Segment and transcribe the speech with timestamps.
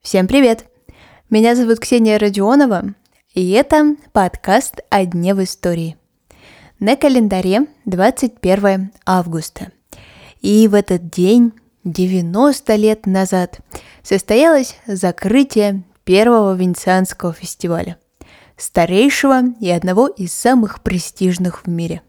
[0.00, 0.64] Всем привет!
[1.28, 2.94] Меня зовут Ксения Родионова,
[3.34, 5.98] и это подкаст «О дне в истории».
[6.80, 9.72] На календаре 21 августа.
[10.40, 11.52] И в этот день,
[11.84, 13.58] 90 лет назад,
[14.02, 17.98] состоялось закрытие первого Венецианского фестиваля,
[18.56, 22.00] старейшего и одного из самых престижных в мире.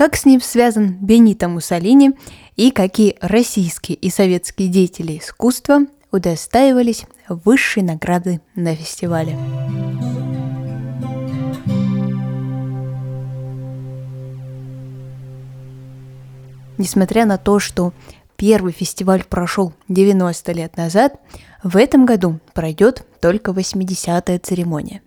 [0.00, 2.12] Как с ним связан Бенито Муссолини
[2.56, 9.36] и какие российские и советские деятели искусства удостаивались высшей награды на фестивале.
[16.78, 17.92] Несмотря на то, что
[18.36, 21.20] первый фестиваль прошел 90 лет назад,
[21.62, 25.02] в этом году пройдет только 80-я церемония.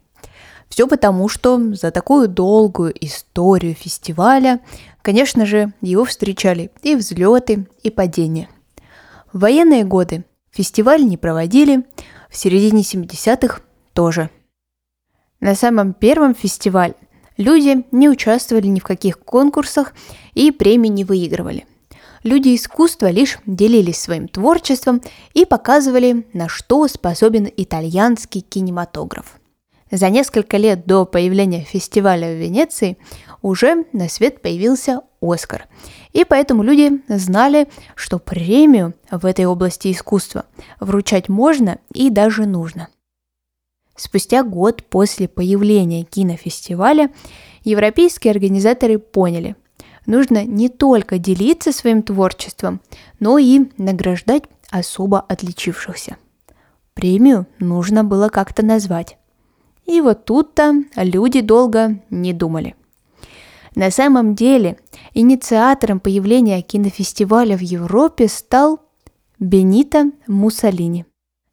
[0.74, 4.60] Все потому, что за такую долгую историю фестиваля,
[5.04, 8.50] конечно же, его встречали и взлеты, и падения.
[9.32, 11.86] В военные годы фестиваль не проводили,
[12.28, 13.62] в середине 70-х
[13.94, 14.32] тоже.
[15.40, 16.96] На самом первом фестивале
[17.38, 19.94] люди не участвовали ни в каких конкурсах
[20.34, 21.68] и премии не выигрывали.
[22.24, 25.04] Люди искусства лишь делились своим творчеством
[25.36, 29.40] и показывали, на что способен итальянский кинематограф.
[29.94, 32.98] За несколько лет до появления фестиваля в Венеции
[33.44, 35.68] уже на свет появился Оскар.
[36.14, 40.46] И поэтому люди знали, что премию в этой области искусства
[40.80, 42.88] вручать можно и даже нужно.
[43.96, 47.12] Спустя год после появления кинофестиваля
[47.64, 49.56] европейские организаторы поняли,
[50.08, 52.82] нужно не только делиться своим творчеством,
[53.20, 56.18] но и награждать особо отличившихся.
[56.96, 59.20] Премию нужно было как-то назвать.
[59.86, 62.76] И вот тут-то люди долго не думали.
[63.76, 64.78] На самом деле
[65.14, 68.80] инициатором появления кинофестиваля в Европе стал
[69.40, 71.06] Бенито Муссолини.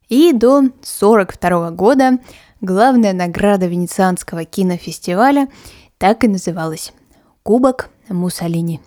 [0.07, 2.19] И до 1942 года
[2.59, 5.47] главная награда Венецианского кинофестиваля
[5.97, 6.93] так и называлась–
[7.43, 8.81] Кубок Муссолини.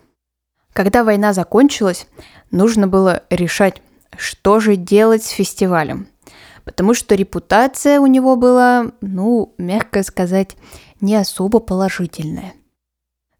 [0.73, 2.07] Когда война закончилась,
[2.51, 3.83] нужно было решать,
[4.17, 6.09] что же делать с фестивалем.
[6.65, 10.57] Потому что репутация у него была, ну, мягко сказать,
[11.01, 12.55] не особо положительная.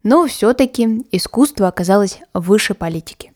[0.03, 3.31] Но все-таки искусство оказалось выше политики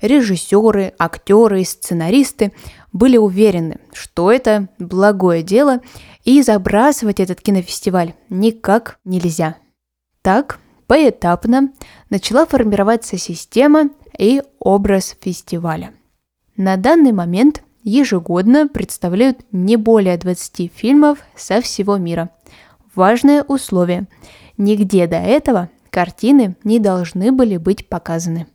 [0.00, 2.52] режиссеры, актеры и сценаристы
[2.92, 5.80] были уверены, что это благое дело,
[6.24, 9.56] и забрасывать этот кинофестиваль никак нельзя.
[10.22, 11.72] Так, поэтапно
[12.10, 15.92] начала формироваться система и образ фестиваля.
[16.56, 22.30] На данный момент ежегодно представляют не более 20 фильмов со всего мира.
[22.94, 24.06] Важное условие–
[24.58, 28.46] нигде до этого картины не должны были быть показаны.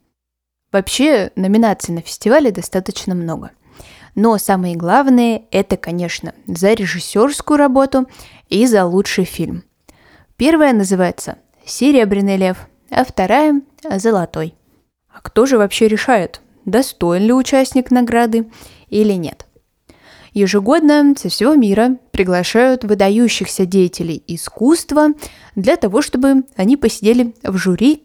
[0.71, 3.51] Вообще, номинаций на фестивале достаточно много.
[4.15, 8.07] Но самые главные– это, конечно, за режиссерскую работу
[8.49, 9.63] и за лучший фильм.
[10.35, 13.61] Первая называется «Серебряный лев», а вторая–
[13.97, 14.55] «Золотой».
[15.09, 18.51] А кто же вообще решает, достоин ли участник награды
[18.93, 19.45] или нет?
[20.33, 25.09] Ежегодно со всего мира приглашают выдающихся деятелей искусства
[25.55, 28.03] для того, чтобы они посидели в жюри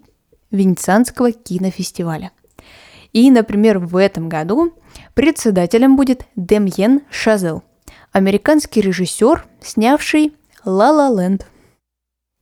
[0.51, 2.33] Венецианского кинофестиваля.
[3.13, 4.75] И, например, в этом году
[5.15, 7.63] председателем будет Демьен Шазел,
[8.13, 10.35] американский режиссер, снявший
[10.65, 11.47] «Ла Ла Ленд».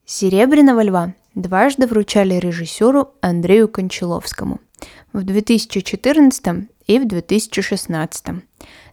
[0.05, 4.61] «Серебряного льва» дважды вручали режиссеру Андрею Кончаловскому
[5.13, 8.27] в 2014 и в 2016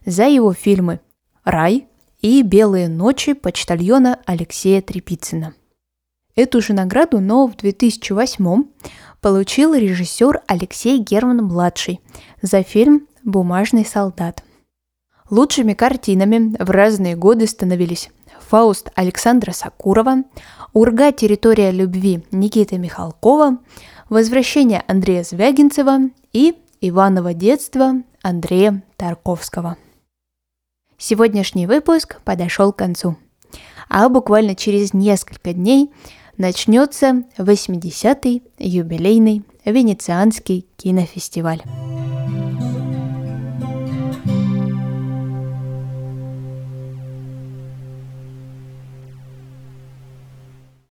[0.04, 1.00] за его фильмы
[1.44, 1.86] «Рай»
[2.20, 5.54] и «Белые ночи» почтальона Алексея Трепицына.
[6.36, 8.64] Эту же награду, но в 2008
[9.20, 12.00] получил режиссер Алексей Герман-младший
[12.42, 14.42] за фильм «Бумажный солдат».
[15.30, 18.10] Лучшими картинами в разные годы становились
[18.48, 20.24] «Фауст» Александра Сакурова,
[20.72, 21.12] «Урга.
[21.12, 23.58] Территория любви» Никиты Михалкова,
[24.10, 26.56] «Возвращение» Андрея Звягинцева и
[26.88, 29.76] «Иваново детство» Андрея Тарковского.
[30.98, 33.16] Сегодняшний выпуск подошел к концу.
[33.88, 35.92] А буквально через несколько дней–
[36.36, 41.62] начнется 80-й юбилейный Венецианский кинофестиваль.